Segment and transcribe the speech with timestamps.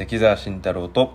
[0.00, 1.12] 関澤慎太郎と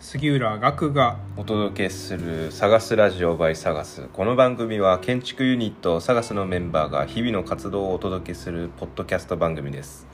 [0.00, 10.06] 杉浦岳がお届けする「サガスラジオ by サガス」この番組は建築ユニットサガスのメンバーが日々の活動をお届けするポッドキャスト番組です、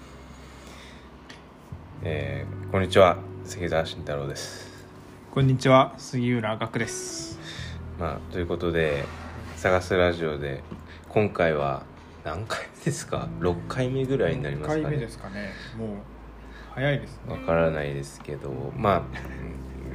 [2.03, 4.85] えーこんにちは関澤慎太郎です。
[5.30, 7.39] こんにちは杉浦岳です。
[8.00, 9.05] まあということで
[9.55, 10.64] サガスラジオで
[11.09, 11.85] 今回は
[12.25, 14.82] 何回目ですか？6回目ぐらいになりますかね。
[14.82, 15.53] 回目ですかね。
[15.79, 15.89] もう
[16.79, 17.32] 早いですね。
[17.32, 19.03] わからないですけどまあ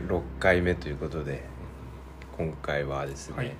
[0.09, 1.45] 6回目ということで
[2.37, 3.51] 今回はですね、はい。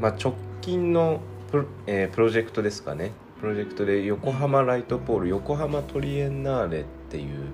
[0.00, 1.20] まあ、直近の
[1.50, 3.12] プロ,、えープロジェクトですかね。
[3.40, 7.44] プロジェクトで横浜ライトポール横浜トリエンナーレっていう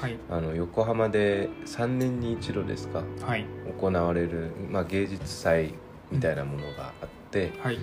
[0.00, 0.16] はい。
[0.30, 3.44] あの横浜で3年に一度ですかはい。
[3.80, 5.74] 行われる、まあ、芸術祭
[6.12, 7.78] みたいなものがあって、はい。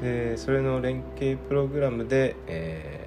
[0.00, 3.03] でそれの連携プログラムで、えー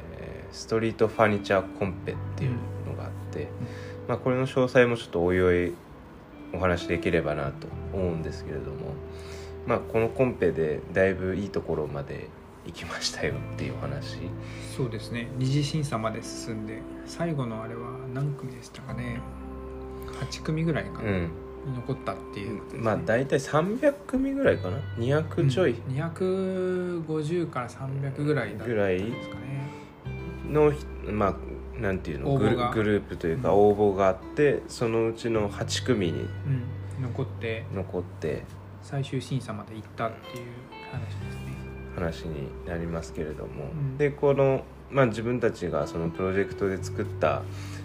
[0.51, 2.51] ストリートファニチャーコンペっていう
[2.87, 3.49] のがあって、
[4.07, 5.73] まあ、これの詳細もちょっとおいおい
[6.53, 8.93] お話しできればなと思うんですけれども、
[9.65, 12.29] まあ、このコンペでだいぶいいところまで
[12.65, 14.17] 行きましたよっていうお話。
[14.75, 15.29] そうですね。
[15.37, 19.19] 二次審査まで進んで最後のあれは何組でしたかね。
[20.21, 21.31] 8組ぐらいかな、うん。
[21.65, 24.77] に残ったっていうね、まあ大体300組ぐらいかな。
[24.97, 25.71] 200ちょい。
[25.71, 25.95] うん。
[25.95, 29.66] 250から300ぐらいだったんぐらいですかね
[30.51, 30.71] の、
[31.11, 31.35] まあ
[31.81, 33.55] なんていうのグルグループというかうん。
[33.55, 37.03] 応募があってそのうちの8組にうん。
[37.03, 37.65] 残って。
[37.73, 38.43] 残って
[38.81, 40.45] 最終審査まで行ったっていう
[40.91, 41.57] 話ですね。
[41.95, 43.97] 話になりますけれども、うん。
[43.97, 47.43] でこの、まあ、自分たちがそのプロジェクトで作った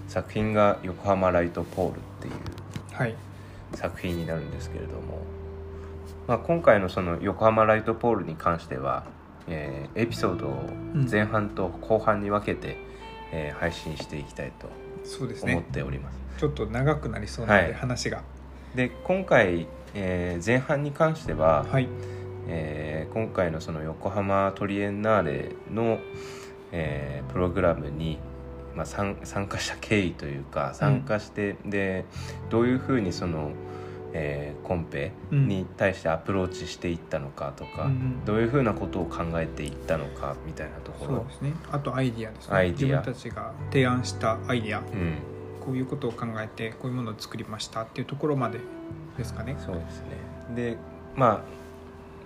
[0.09, 2.35] 作品が「横浜ライトポール」っていう
[2.95, 3.15] はい。
[3.75, 5.23] 作品になるんですけれども、
[6.29, 9.05] まあ、今回のその「横浜ライトポール」に関しては、
[9.49, 10.65] えーエピソードを
[11.11, 12.77] 前半と後半に分けて、
[13.33, 14.69] えー配信していきたいと
[15.47, 16.19] 思っております。
[16.39, 17.75] ちょっと長くなりそうなので、はい。
[17.75, 18.23] 話が。
[18.75, 21.89] で今回、えー前半に関しては、はい。
[22.49, 25.99] えー今回のその横浜トリエンナーレの、
[26.73, 28.19] えープログラムに、
[28.75, 32.05] まあ、参参加した経緯というか参加して、で
[32.51, 33.51] どういうふうにその、
[34.13, 41.17] えーコンペに対してアプローチしていったのかとか、うんうんどういうふうなことを考えていったのかみたいなところ。
[41.17, 41.33] そうで。
[41.35, 41.53] すね。
[41.71, 42.57] あとアイディアですね。
[42.57, 43.01] アイディア。
[43.01, 44.81] 自分たちが提案したアイディア。
[44.81, 44.87] うん、
[45.65, 48.61] こういうことを考えてこういうものを作りましたっていうところまで
[49.19, 49.57] ですかね。
[49.59, 50.07] そうですね。
[50.55, 50.77] で
[51.17, 51.41] まあ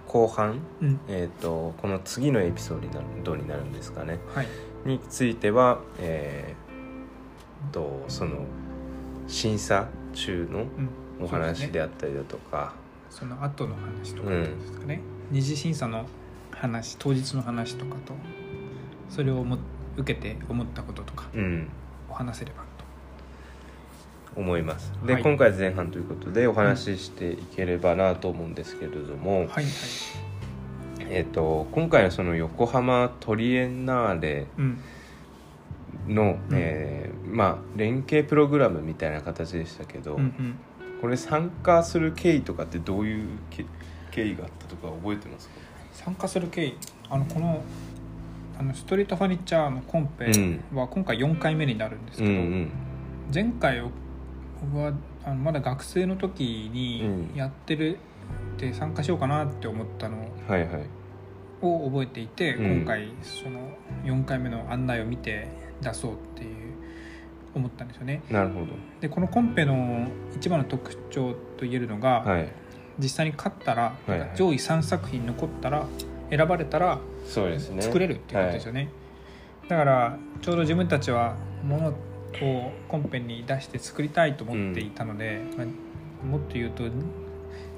[0.07, 1.01] 後半、うん。
[1.09, 4.19] えー、とこの次のエピソードになるどうになるんですかね。
[4.35, 4.47] はい。
[4.85, 6.67] については、えー
[7.73, 8.45] とその
[9.27, 10.89] 審査中のうん
[11.21, 12.75] お話であったりだとか、
[13.11, 15.01] その後の話とかですかね、
[15.31, 16.07] 二次審査の
[16.51, 18.15] 話当日の話とかと
[19.09, 19.59] それをも
[19.97, 21.69] 受けて思ったこととかうん。
[22.11, 24.41] を話せればと。
[24.41, 24.93] 思います。
[25.07, 25.23] で、はい。
[25.23, 29.65] 今回前半ということでお話ししていければなと思うんですけれども、はいはい。
[31.09, 34.79] えー、と今回のその横浜トリエンナーレうん。
[36.09, 36.57] の、うん。
[36.57, 40.59] えーまあ、連携プログラムみたいな形でしたけど、うんうん
[41.07, 43.65] これ参加する経緯とかってどういうけ
[44.11, 45.55] 経緯があったとか覚えてますか？
[45.93, 46.77] 参加する経緯
[47.09, 47.63] あのこの
[48.59, 50.33] あのストリートファニチャーのコンペ
[50.75, 52.71] は今回4回目になるんですけど、うんうん。
[53.33, 53.83] 前回
[54.61, 54.93] 僕は
[55.25, 57.37] あのまだ学生の時にうん。
[57.37, 57.99] やってる
[58.57, 60.19] って参加しようかなって思ったの
[60.49, 60.87] はいはい。
[61.63, 62.79] を覚えていて、うん。
[62.81, 63.61] 今回その
[64.03, 65.47] 4回目の案内を見て
[65.81, 66.66] 出そうっていう
[67.59, 68.23] 思ったんですよね。
[68.31, 68.67] なるほ
[69.01, 72.49] でこのコンペの一番の特徴と言えるのが、どはい。
[72.99, 74.31] 実際に勝ったら、はいはい。
[74.35, 75.87] 上位3作品残ったら
[76.31, 77.83] 選ばれたらそうですね。
[77.83, 78.89] 作れるっていうことですよね、
[79.69, 85.67] だからちょうど自分たちはものをコンペに出して作りたいと思っていたので、まあ
[86.27, 86.85] もっと言うと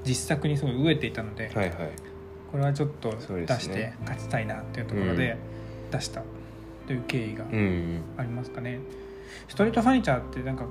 [0.05, 1.75] 実作にすごい飢えていたので、はいはい。
[2.51, 5.37] これはちょっと出して勝ちたいなっていうところで
[5.91, 6.23] 出した
[6.87, 8.03] という経緯がうんうん。
[8.17, 8.79] ありますかね、
[9.49, 10.65] ストリートファニチャーってなんか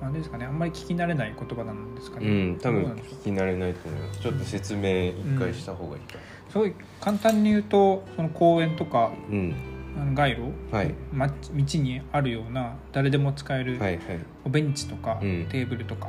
[0.00, 4.20] 何ですかねあんまり聞き慣れない言葉なんですかね、うん多分聞き慣れないと思います。
[4.20, 6.18] ちょっと説明一回した方がいいか。
[6.50, 9.54] すごい簡単に言うとその公園とかうん。
[9.94, 10.94] あの街路、はい。
[11.12, 14.00] ま道にあるような誰でも使えるはいはい。
[14.48, 15.46] ベンチとか、うん。
[15.50, 16.08] テーブルとか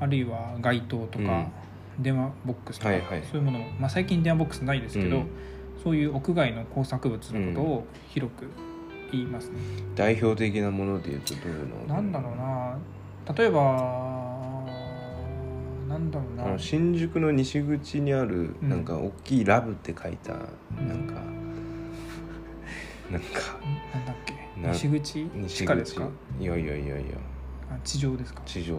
[0.00, 1.46] あるいは街灯とか、
[1.98, 3.22] 電話ボックスとか、はいはい。
[3.30, 5.26] そういうものを、まあ、最近電話ボックスないですけど、うん。
[5.82, 8.46] そういう屋外の工作物のことを広く
[9.12, 9.58] 言いますね、
[9.94, 12.78] 代表的なものでいうとどういうのなんだろうな。
[13.36, 13.60] 例えば
[15.88, 16.44] なんだろうな。
[16.46, 18.68] あの新宿の西口にあるうん。
[18.70, 20.36] なんか大きい「ラブ」って書いたう
[20.82, 21.14] んなんか、
[23.10, 23.58] なんか
[23.94, 24.34] なんだっけ？
[24.60, 25.28] な西口？
[25.34, 25.56] 西口。
[25.56, 26.08] 地下ですか？
[26.40, 27.04] いやいやいやいや。
[27.70, 28.40] ああ地上ですか？
[28.46, 28.76] 地上。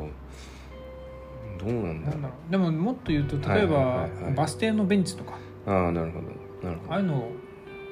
[1.60, 2.20] どうなんだろう。
[2.20, 2.52] なんだろう。
[2.52, 4.24] でももっと言うと例えば、はいはいはい。
[4.24, 5.38] はいバス停のベンチとか。
[5.68, 6.68] ああなるほど。
[6.68, 6.94] なるほど。
[6.94, 7.30] ああいうの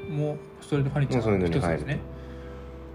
[0.10, 2.00] もストリートファニチャーの一つですね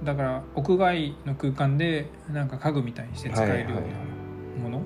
[0.02, 3.92] だから屋外の空間でなんか家具みたいにして使えるようはいはい
[4.58, 4.82] なものっ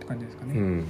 [0.00, 0.86] て感じですかね、うん。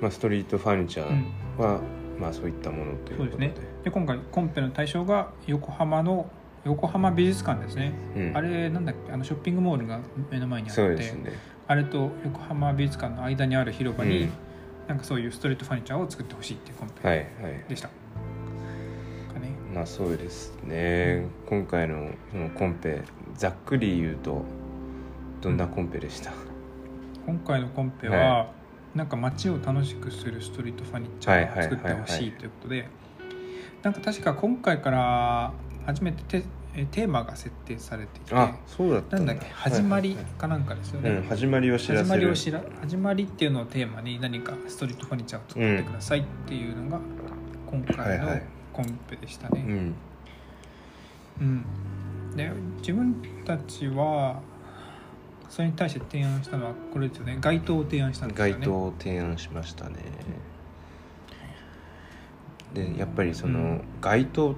[0.00, 1.26] まあストリートファニチャうん。
[1.58, 1.80] ーは、
[2.18, 3.30] まあそういったものということで。
[3.30, 3.66] そうですね。
[3.84, 6.28] で今回コンペの対象が横浜の
[6.64, 8.36] 横浜美術館ですね、うん。
[8.36, 9.12] あれなんだっけ？
[9.12, 10.00] あのショッピングモールが
[10.30, 11.32] 目の前にあってね。
[11.66, 14.30] あれと横浜美術館の間にある広場に、うん。
[14.88, 17.26] なんかそういうストリートファニチャーを作ってほしいっていうコンペはいはい。
[17.68, 18.00] でした、かね
[19.74, 21.26] まあそうですね。
[21.46, 23.02] 今回のそのコンペ
[23.34, 24.42] ざっくり言うと
[25.40, 26.32] どんなコンペでした？
[27.26, 28.50] 今回のコンペは、は
[28.94, 32.86] なんか街を楽しくするストリートファニチャーを作ってほしいということで
[33.82, 35.52] なんか確か今回から
[35.86, 39.46] 初めてテえテーマが設定されていてあそうだったなんだっけ？
[39.46, 40.24] 始まりはいはい。
[40.38, 42.04] かなんかですよね、はいうん、始まりを知らせる。
[42.04, 47.00] 始まりを知ら始まりっていうのをテーマに何かストリートファニチャーを作ってくださいっていうのが
[47.70, 48.42] 今回のはいはい
[48.72, 49.64] コンペでしたね。
[49.66, 49.94] うん。
[51.40, 52.36] うん。
[52.36, 53.14] で自分
[53.44, 54.40] たちは
[55.48, 57.38] それに対して提案したのはこれですよね。
[57.40, 58.52] 街灯を提案したんですよね。
[58.52, 59.96] 街灯を提案しましたね。
[62.72, 63.82] でやっぱりその、うん。
[64.00, 64.56] 街灯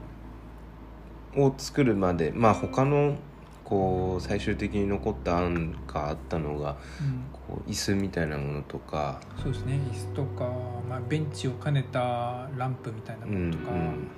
[1.37, 3.17] を作るまでまあ他の
[3.65, 7.25] こう最終的に残った案があったのがうん。
[7.33, 9.21] こう椅子みたいなものとか。
[9.43, 9.81] そうですね。
[9.91, 10.51] 椅子とか、
[10.89, 14.09] まあ、ベンチを兼ねたランプみたいなうんものとか、うん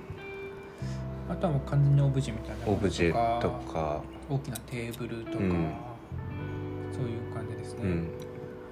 [1.29, 3.73] あとはもう完全にオブジェみたいなものオブジェとか。
[3.73, 5.73] か大きなテーブルとか、うん。
[6.91, 7.79] そういう感じですね。
[7.83, 8.07] うん。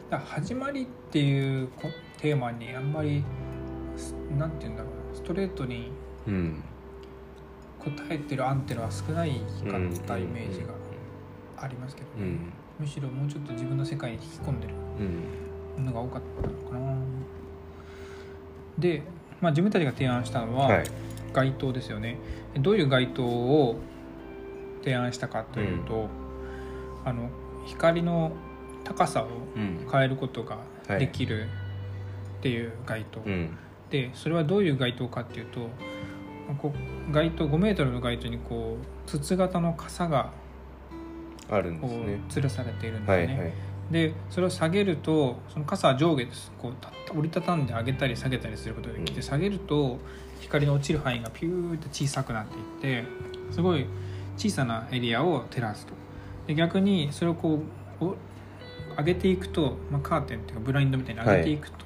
[0.09, 3.23] だ始まりっていうこテーマにあんまり
[3.97, 5.15] すなんて言うんだろうな。
[5.15, 5.91] ストレートに
[6.27, 6.63] うん
[7.85, 10.67] 答えてる案っていうのは少ないかったイメージが
[11.57, 12.53] ありますけどね、うん。
[12.79, 14.73] むしろもうちょっと自分の世界に引き込んでる
[15.77, 15.85] うん。
[15.85, 16.95] のが多かったのかな。
[18.77, 19.03] で、
[19.41, 20.83] まあ、自分たちが提案したのははい。
[21.33, 22.17] 街灯ですよね。
[22.59, 23.75] どういう街灯を
[24.83, 26.07] 提案したかというと、
[27.03, 27.29] あの
[27.65, 28.31] 光の
[28.83, 29.87] 高さをうん。
[29.91, 30.59] 変えることが
[30.99, 31.47] できる
[32.39, 33.57] っていう街灯、うん。
[33.89, 35.69] でそれはどういう街灯かっていうとまあ
[36.53, 36.73] こ
[37.09, 40.31] う街灯5メートルの街灯にこう筒型の傘が
[41.49, 42.13] あるんこですね。
[42.13, 43.53] う吊るされているんですよね、はいはい。
[43.91, 46.51] でそれを下げるとその傘は上下です。
[46.61, 49.23] こうた折りたたんで上げたり下げたりすることができて、うん。
[49.23, 49.99] 下げると
[50.41, 53.07] 光の落ちる範囲がピューって小さくなっていって
[53.51, 53.85] すごい
[54.37, 55.93] 小さなエリアを照らすと。
[56.47, 57.61] で逆にそれをこ
[58.01, 58.15] うお
[58.97, 61.77] 上げていくと、まあ、カーテンっていうかブラインドみたいに上げていくと、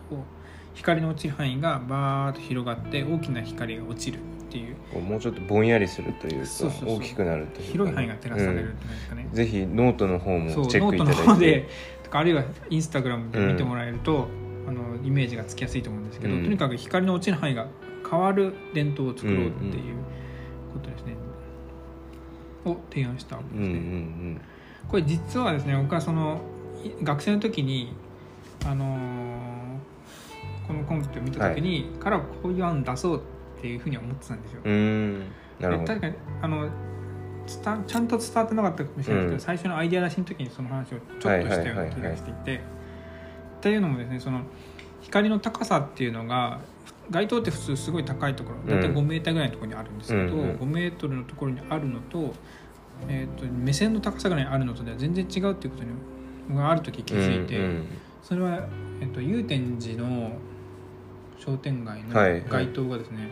[0.75, 4.99] 光の落ちる範囲がバーッと広がって大きな光が落ちるっていう。
[4.99, 6.49] もうちょっとぼんやりするというか
[6.85, 11.69] 大きくなるというか広い範囲が照らされるうんっていうんですかね、ぜひノートの方もチェックいノートのただいて方で
[12.03, 14.27] とかあるいはインスタグラムで見てもらえると、
[14.67, 16.43] あのイメージがつきやすいと思うんですけど、うん。
[16.43, 17.67] とにかく光の落ちる範囲が
[18.09, 19.95] 変わる電灯を作ろうっていう
[20.73, 21.13] ことですね、
[22.65, 23.89] を提案したわけうんうんうですね、
[24.31, 24.41] ん。
[24.87, 26.41] これ実はですね僕はその
[26.83, 27.93] い学生の時に
[28.65, 29.59] あのー
[30.69, 33.21] このコンペを見た時に、からこういう案出そう
[33.59, 34.61] っていうふうに思ってたんですよ、
[35.61, 36.69] 確かにあの
[37.57, 39.39] 伝ちゃんと伝わってなかったかもしれないですけど、うん。
[39.39, 42.61] 最初のアイデア出しの時にその話をちょっとしたような気がしていて。
[43.59, 44.43] っていうのもですねその
[45.01, 46.61] 光の高さっていうのが
[47.09, 50.55] 街灯って普通すごい高いところ大体うん5メーターぐらいのところにあるんですけど、うんうん。
[50.55, 52.33] 5メートルのところにあるのと,、
[53.09, 57.87] えー、と目線の高さぐらいにあるのとでは全然違うっていうことにがある時気づいて、うんうん。
[58.23, 58.67] それは、
[59.01, 60.31] えー、と祐天寺の
[61.37, 62.43] 商店街のはいはい。
[62.47, 63.29] 街灯がですね、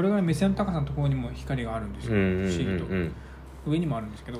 [0.00, 2.86] これぐらい目線の高さのところにも光があるんですよ、うんうん不思議と。
[2.86, 3.12] うん
[3.66, 4.38] 上にもあるんですけど。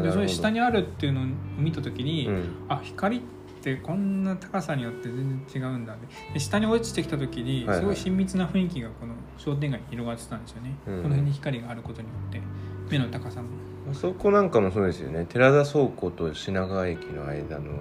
[0.00, 1.24] でそれ下にあるっていうのを
[1.58, 2.44] 見た時に、うん。
[2.68, 3.20] あ光っ
[3.60, 5.96] てこんな高さによって全然違うんだ
[6.32, 7.78] で下に落ちてきた時にはいはい。
[7.80, 12.40] すごい親密な雰囲気がこの商店街に広がってたんですよね、うんこの辺に光があることによって
[12.88, 13.48] 目の高さも。
[13.90, 15.26] あそこなんかもそうですよね。
[15.28, 17.72] 寺田倉庫と品川駅の間の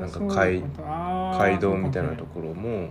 [0.00, 0.64] なんか街
[1.38, 2.90] 街道みたいなところも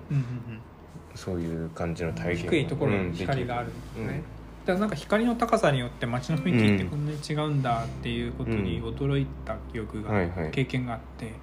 [1.15, 4.07] そういう感じのうん、体験低いところうんに光があるんですね、うん。
[4.07, 4.23] だか
[4.67, 10.11] らなんか光の高さによって街の雰囲気ってこんなに違うんだっていうことに驚いた記憶が、
[10.51, 11.33] 経験があって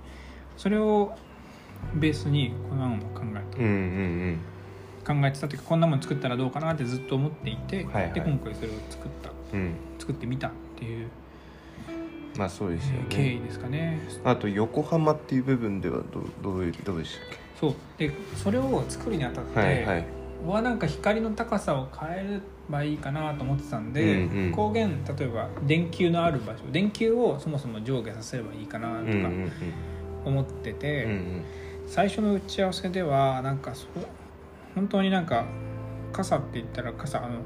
[0.57, 1.15] それを
[1.95, 3.59] ベースにこの案を考えた。
[3.59, 4.39] うんうん
[5.07, 9.31] 考えてた時こんなもの作ったらどうかなってずっと思っていて、で今回それを作った。
[9.55, 9.75] うんうん。
[9.99, 11.09] 作ってみたっていう、
[12.39, 14.01] まあそうですよえー経ね緯ですかね。
[14.25, 17.75] あと横浜っていう部分ではどどういうどうでしたっそう。
[17.99, 20.05] でそれを作るにあたって、けはいはい。
[20.47, 22.41] はなんか光の高さを変えれ
[22.71, 24.51] ばいいかなと思ってたんで、うんうん。
[24.53, 29.53] 光源例えば電球のある場所電球をそもそも上下させればいいかなとかうんうん
[30.25, 31.45] 思ってて、うんうん。
[31.87, 33.89] 最初の打ち合わせではなんかそう
[34.77, 35.47] 本当になんか
[36.13, 37.41] 傘って言ったら傘あの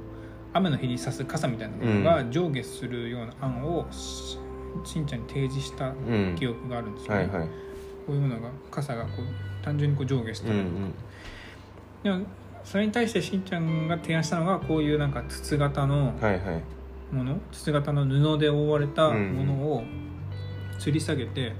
[0.52, 4.38] 雨の日に差す傘みたいなものが上下するような案をし
[4.84, 5.94] しんちゃんに提示したうん。
[5.94, 7.14] うん記憶があるんですよ。
[7.14, 7.20] ね。
[7.20, 7.48] はいはい。
[8.06, 10.94] こういうものが傘がこう単純にこう上下してる、うんうん
[12.02, 12.26] でも
[12.64, 17.14] それに対してしんちゃんが提案したのがこういうなんか筒型のはいはい。
[17.14, 19.84] もの、筒型の布で覆われたものを
[20.78, 21.52] 吊り下げて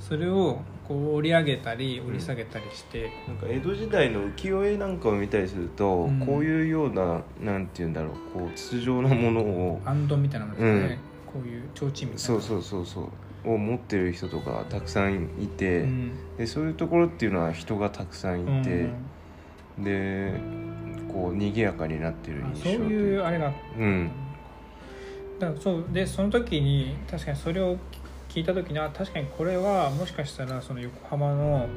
[0.00, 6.20] それをこう折り上げたり折り下げたりして、なんか江戸時代の浮世絵なんかを見たりすると、うん。
[6.20, 10.98] こういうようななんて言うんだろうこう筒状のものをアンドみたいなものですね、
[11.32, 12.18] こういう提灯みたいな。
[12.18, 13.08] そうそうそうそう。
[13.44, 16.12] を持ってる人とかたくさんいて、うん。
[16.36, 18.88] でそういうところっていうのは人がたくさんいて、
[19.78, 20.32] で
[21.12, 24.10] こう賑やかになってるあそう印象というあれがうん。
[25.38, 27.76] だからそうでその時に確かにそれを
[28.28, 31.68] 聞いた時にあ確かにこれはもしかしたらその横浜の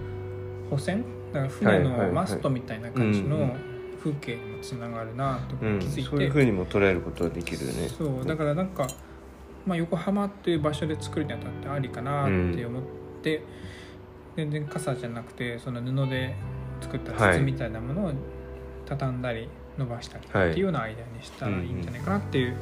[0.72, 1.04] 保線？
[1.32, 3.40] だから船のマストみたいな感じうんうん。
[3.50, 3.56] の
[4.00, 5.80] 風景にもつながるなとうん。
[5.80, 7.88] 気づいて、そういうふうにも捉えることができるよね。
[7.88, 8.88] そうだからなんか、
[9.66, 12.84] まあ、横浜っていう場所で作るにあたってありかなって思っ
[13.22, 13.44] て、
[14.36, 16.36] 全然傘じゃなくてその布で
[16.82, 18.12] 作った筒みたいなものを
[18.86, 22.56] 畳んだり伸ばしたりっていうようなアイデアにしたらいいんじゃないかなっていう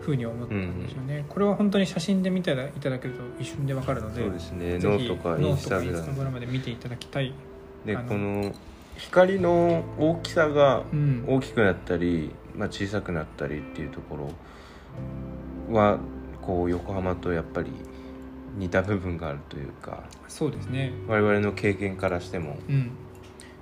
[0.00, 4.78] ふうに思ったんですよね、これは本当に写真で見ていただけると一瞬でわかるのでそうですね。
[4.78, 7.32] ぜひノートかインスタグラムで見ていただきたい、
[7.84, 8.54] でこの
[8.96, 13.86] 光の大きさがうん、大きくなったり、まあ、小さくなったりってい。
[13.86, 14.30] うところ
[15.70, 15.98] は
[16.42, 17.70] こう横浜とやっぱり
[18.56, 20.92] 似た部分があるというかそうですね。
[21.08, 22.90] 我々の経験からしても、うん。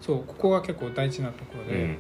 [0.01, 1.99] そうここが結構大事なところで、うん。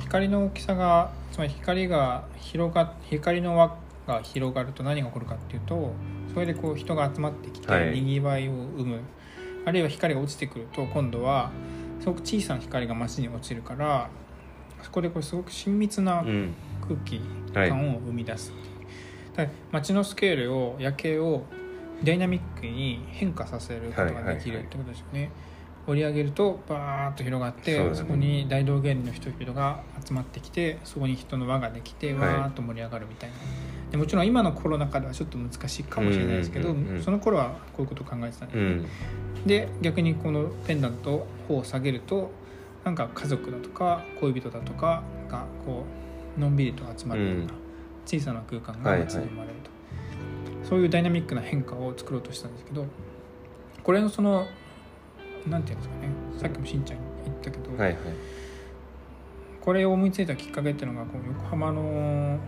[0.00, 3.76] 光の大きさがつまり光が広が光の輪
[4.06, 5.92] が広がると何が起こるかっていうと
[6.34, 8.00] それでこう人が集まってきてはい。
[8.00, 9.00] にぎわいを生む、
[9.64, 11.50] あるいは光が落ちてくると今度は
[12.00, 14.10] すごく小さな光が街に落ちるから
[14.82, 16.54] そこでこれすごく親密なうん。
[16.86, 17.20] 空気
[17.54, 18.52] はい感を生み出す。
[18.52, 18.75] う、だから
[19.72, 21.44] 街のスケールを夜景を
[22.02, 25.30] ダイナミックに変化させることができるってことですよね、
[25.86, 32.34] 折り上げるとバーッと広がってそ,、そこに大道芸人の人々が集まってきてそこに人の輪ができてはい。
[32.34, 33.36] わーっと盛り上がるみたいな、
[33.90, 38.88] でもちろん今のコロナ禍ではちょっと難しいかもしれないですけど、うんうんその頃はこういうことを考えてたんですね、
[39.36, 39.46] うん。
[39.46, 42.30] で逆にこのペンダントを頬を下げると
[42.84, 45.84] なんか家族だとか恋人だとかがこ
[46.36, 47.65] うのんびりと集まるようなうん
[48.06, 49.54] 小さな空間が街に生まれる
[50.62, 52.86] と、そういうダイナミックな変化を作ろうとしたんですけど
[53.82, 54.46] これのその
[55.46, 56.08] なんていうんですかね
[56.38, 57.96] さっきもしんちゃん言ったけど、はいはい。
[59.60, 62.38] これを思いついたきっかけっていうのがこう横浜の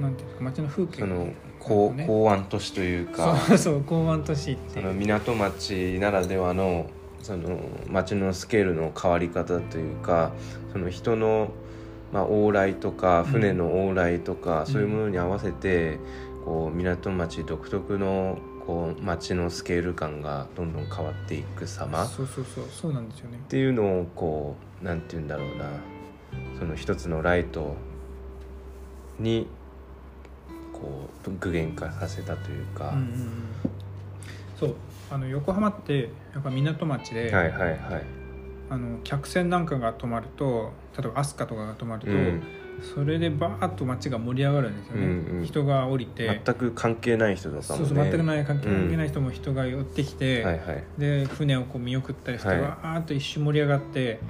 [0.00, 6.88] なんていうんですか街の風景その港湾都市というかそうそう港湾都市ってその港町ならではの
[7.22, 10.32] その町のスケールの変わり方というか
[10.72, 11.52] その人の、
[12.12, 15.98] まあ、往来とか船の往来とか、そういうものに合わせて
[16.44, 22.64] こう港町独特のこう町のスケール感がどんどん変わっていく様っそうそうそう。
[22.70, 23.40] そうなんですよね。
[23.48, 25.64] ていうのをこうなんて言うんだろうな。
[26.58, 27.74] その一つのライト
[29.18, 29.48] に
[30.72, 33.28] こう具現化させたというか、うんうんうん。
[34.58, 34.74] そう。
[35.10, 38.21] あの横浜ってやっぱ港町で、はいはいはい。
[38.72, 42.42] あの客船なんかが止まると例えば飛鳥とかが止まると、うん。
[42.94, 45.44] それでバーッと街が盛り上がるんですよね、うんうん。
[45.44, 46.40] 人が降りて。
[46.44, 47.86] 全く関係ない人とかもね。
[47.86, 50.84] そうそう全くない関係ない人も人が寄ってきて、はいはい。
[50.96, 52.60] で船をこう見送ったりして、はい。
[52.62, 54.20] わーっと一瞬盛り上がって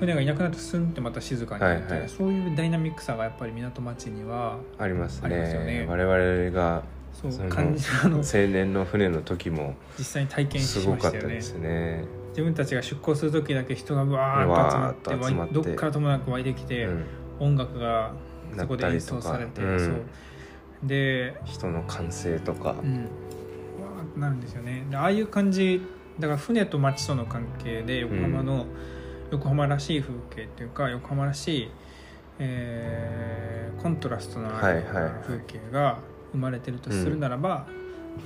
[0.00, 2.08] 船がいなくなってスンってまた静かになって、はいはい。
[2.08, 5.80] そういうダイナミックさがやっぱり港町にはありますありますよね。
[5.80, 11.34] ね我々がそう感じあの青年の船の時も実際に体験すしごかったましたよね。
[11.34, 12.04] ですね
[12.36, 17.04] 自分たちが出港する時だけ人がわーっと集まってどっからともなく湧いてきて、うん。
[17.38, 18.12] 音楽が
[18.54, 19.80] そこで演奏されて、うん。
[19.80, 19.94] そう。
[20.82, 22.72] で、人の歓声とか。
[22.72, 24.84] うん、わーってなるんですよね。
[24.90, 25.80] でああいう感じ
[26.20, 28.66] だから船と街との関係で横浜の、
[29.30, 31.70] 横浜らしい風景っていうか横浜らしい、
[32.38, 34.82] えーコントラストの風
[35.46, 35.98] 景が
[36.32, 37.66] 生まれてるとするならば、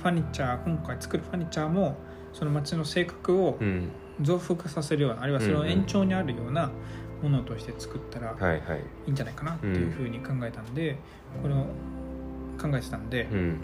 [0.01, 1.97] ファニチャー今回作るファニチャーも
[2.33, 3.89] その街の性格をうん
[4.21, 6.71] 増幅させるようなあるいはその延長にあるような
[7.21, 8.75] ものとして作ったらはいは
[9.07, 9.11] い。
[9.11, 10.97] んじゃないかなっていうふうに考えたんで、
[11.41, 11.65] これを
[12.59, 13.57] 考えてたんで、うん。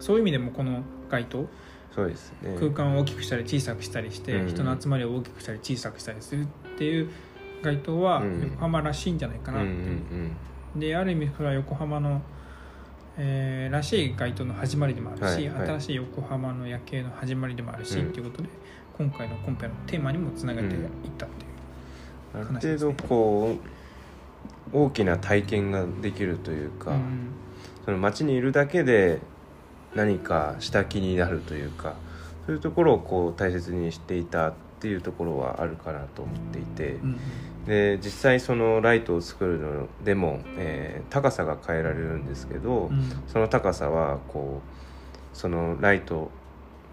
[0.00, 1.46] そういう意味でもこの街灯
[1.94, 2.56] そうですね。
[2.58, 4.48] 空間を大きくしたり小さくしたりして、うん。
[4.48, 6.46] 人の集まりを大きくしたり小さくしたりするっ
[6.76, 7.10] ていう
[7.62, 8.42] 街灯はうん。
[8.42, 10.36] 横浜らしいんじゃないかなっていう、ん
[10.76, 12.20] である意味それは横浜の、
[13.16, 15.66] えーらしい街灯の始まりでもあるし、はいはい。
[15.68, 18.48] 新しい横浜の夜景の始まりでもあるし、うんっていうことで
[18.98, 20.80] 今回のコンペのテーマにもつなげていっ
[21.18, 22.56] たっていう、うん。
[22.56, 23.56] ある程度こ
[24.72, 27.30] う大きな体験ができるというか、うん。
[27.84, 29.20] その街にいるだけで
[29.94, 31.94] 何かした気になるというか
[32.46, 37.18] そういうところをこう大切にしていたっていうところはあるかなと思っていて、うん。
[37.66, 43.22] で実際そのライトを作るのでも、えー高さが変えられるんですけど、うん。
[43.28, 46.30] その高さはこうそのライト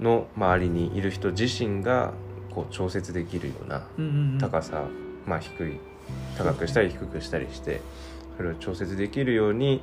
[0.03, 2.13] の周りにいる人自身が
[2.53, 4.37] こう調節できるようなうんうんうん。
[4.37, 4.83] 高さ、
[5.25, 5.79] まあ低い
[6.37, 7.81] 高くしたり低くしたりして
[8.37, 9.81] それを調節できるように、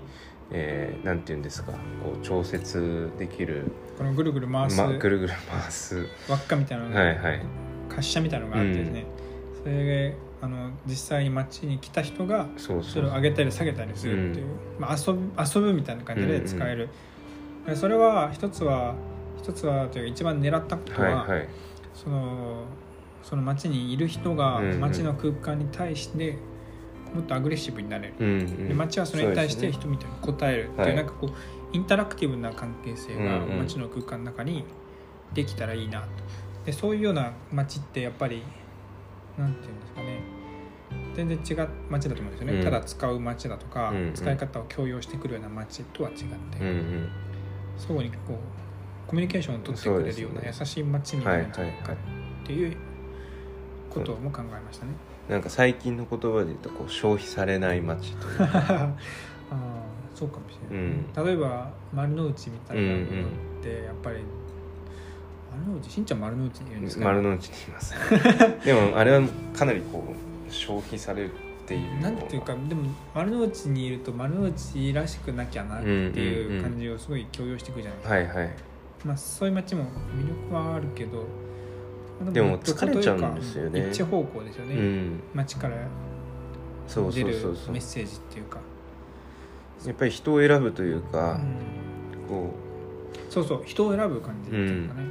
[0.50, 1.78] えーなんて言うんですかこ
[2.20, 3.64] う調節できる、
[3.96, 7.42] このぐるぐる回すま、ぐるぐる回す輪っかみたいなのが、はいはい。
[7.88, 9.04] 滑車みたいなのがあってですね、
[9.62, 14.46] それであの実際に街に来た人がそれを上げたり下げたりするっていう、
[14.78, 16.88] まあ、遊ぶ遊ぶみたいな感じで使える、
[17.66, 18.94] でそれは一つは
[19.42, 21.48] 一つはというか一番狙ったことは、はいはい。
[21.94, 22.64] その
[23.22, 26.38] その街にいる人が街の空間に対して
[27.14, 28.68] もっとアグレッシブになれる、うんうん。
[28.68, 30.96] で街はそれに対して人みたいに応えるっていう、はい。
[30.96, 31.30] なんかこう
[31.72, 34.64] インタラクティブな関係性が街の空間の中に
[35.34, 36.06] できたらいいなと。
[36.66, 38.42] でそういうような街ってやっぱり
[39.38, 40.20] なんていうんですかね。
[41.14, 42.64] 全然違う街だと思うんですよね、うん。
[42.64, 44.12] ただ使う街だとか、うんうん。
[44.12, 46.24] 使い方を強要してくるような街とは違って、
[46.60, 47.08] うんうん。
[47.76, 48.36] 相互にこう
[49.10, 51.96] コミュニケーションを取ってくれるような優しい街になるんじゃないかっ
[52.46, 52.76] ていう
[53.90, 54.92] ことも考えましたね。
[55.28, 58.94] なんか最近の言葉で言うとこう消費されない街というか、 あ
[59.50, 59.82] あ
[60.14, 61.26] そうかもしれない、うん。
[61.26, 63.06] 例えば丸の内みたいなものっ
[63.60, 64.18] てやっぱり、
[65.50, 67.94] 丸の内しんちゃん丸の内にいるんですか、丸の内にいます
[68.64, 70.04] でもあれはかなりこ
[70.48, 71.28] う消費され
[71.66, 72.10] ているな。
[72.10, 78.69] んていうかでも丸の内にいると丸の内らしくなきゃなっていう感じをすごい強要してくるじゃないですか、はいはい
[79.04, 79.84] まあ、そういう街も
[80.14, 81.24] 魅力はあるけど
[82.32, 83.88] でも疲れちゃうんですよね。
[83.90, 85.22] 一方向ですよね、うん。
[85.32, 85.76] 街から
[86.86, 87.32] そう出るメ
[87.78, 88.60] ッセージっていうか。
[89.86, 91.56] やっぱり人を選ぶといううか、ん。
[92.28, 92.52] こ
[93.30, 95.02] そうそう人を選ぶ感じっていうかね、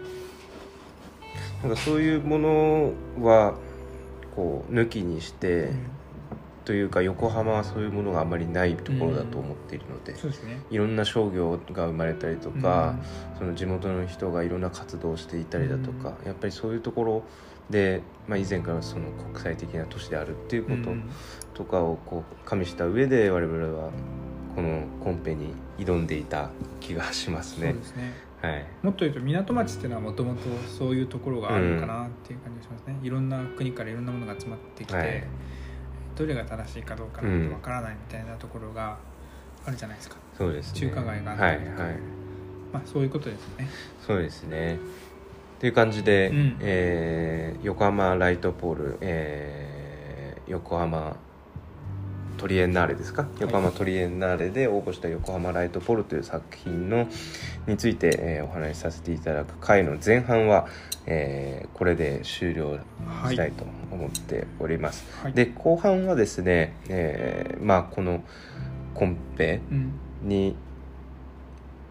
[1.64, 3.56] うなんかそういうものは
[4.36, 5.99] こう抜きにして、うん
[6.70, 10.62] というか横浜はそういうものがあまりないところだと思っているので、そうですね。
[10.70, 12.96] いろんな商業が生まれたりとか、
[13.40, 17.24] その地元の人がいろんな活動をしていたりだとか、やっぱりそういうところ
[17.72, 21.10] で、まあ、以前からその国際的な都市であるっていうことうん。
[21.56, 23.90] とかをこう加味した上で我々は
[24.56, 25.48] このコンペに
[25.80, 27.74] 挑んでいた気がしますね。
[28.44, 28.64] はい。
[28.84, 35.24] もっと言うと港町っていうのはもともとそういうところがあるのかなっていう感じがしますね、いろんな国からいろんなものが集まってきて、はい
[36.20, 38.98] どれが正しいかどうかなんてわからないみたいなところが
[39.66, 40.80] あるじゃないですか、そうですね。
[40.82, 41.84] 中華街があったはいりとか。
[41.84, 41.94] はい
[42.72, 43.68] まあそういうことですよね。
[44.06, 44.78] そうですね。
[45.60, 46.58] という感じで、うん。
[46.60, 51.16] えー横浜ライトポール、えー横浜
[52.40, 53.28] トリエンナーレですか？
[53.40, 57.08] 横浜トリエンナーレで応募した横浜ライトポールという作品の
[57.68, 60.68] について、えーお話しさせていただく回の前半は、
[61.06, 62.80] えーこれで終了
[63.30, 65.34] したいと思っております、はい。
[65.34, 68.24] で後半はですね、えーまあこの
[68.94, 69.92] コンペうん。
[70.24, 70.56] に、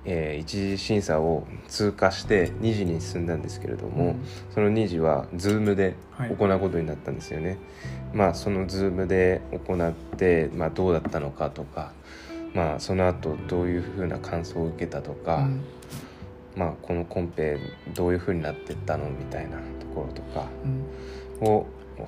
[0.04, 4.24] えー一次審査を通過して2次に進んだんですけれども、うん。
[4.54, 6.30] その2次は Zoom ではい。
[6.30, 7.58] 行うことになったんですよね。
[8.12, 11.92] まあその Zoom で行って、まあ、どうだったのかとか、
[12.54, 15.64] まあ、その後どういうふうな感想を受けたとか、うん。
[16.56, 17.58] まあ、このコンペ
[17.94, 20.46] どういうふうになってったのみたいなところとか
[21.42, 21.48] うん。
[21.48, 21.66] を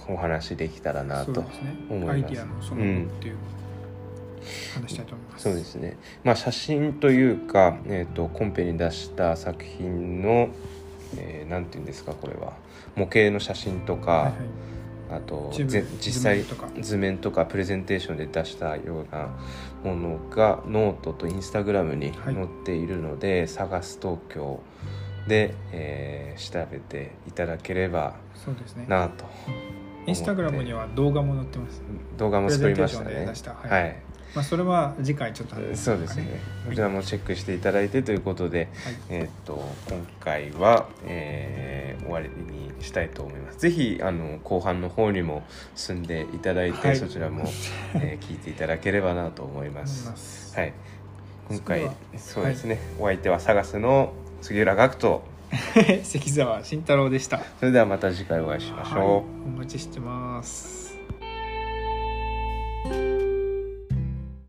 [0.09, 1.45] お話できたらなと
[1.89, 2.11] 思います。
[2.13, 3.45] アイディアのその後っていうのを
[4.75, 10.49] 話したいと思います、そうですね、まあ、写真というか、えー、とコンペに出した作品の、
[11.17, 12.55] えーなんていうんですかこれは。
[12.97, 14.33] 模型の写真とか、はいはい
[15.11, 16.45] あと実際
[16.81, 17.47] 図面とか。
[17.47, 19.29] プレゼンテーションで出したような
[19.85, 22.35] ものがノートとインスタグラムにはい。
[22.35, 24.61] 載っているので、探す東京
[25.27, 28.87] で、えー調べていただければそうですね。
[28.89, 29.27] なと
[30.07, 31.83] インスタグラムには動画も載ってます、
[32.17, 33.27] 動画も作りましたね。
[33.69, 36.41] はいまあ、それは次回ちょっと話しましょかそうですね。
[36.69, 38.69] こちらもチェックしていただいてということで、はい。
[39.09, 43.59] えーっと今回は、えー終わりにしたいと思います。
[43.59, 45.45] ぜひあの後半の方にも
[45.77, 46.97] 進んでいただいて、はい。
[46.97, 47.45] そちらも、
[47.95, 50.55] えー 聞いていただければなと思います。
[50.57, 50.73] はい。
[51.49, 55.23] 今回そうですね、お相手はサガスの杉浦学人。
[56.05, 57.41] 関澤慎太郎でした。
[57.59, 59.07] それではまた次回お会いしましょう、はい。
[59.09, 59.23] お
[59.59, 60.90] 待ちしてます